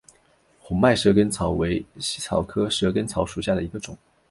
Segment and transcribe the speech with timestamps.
[0.57, 3.95] 红脉蛇根草为茜草科蛇根草属下的一个种。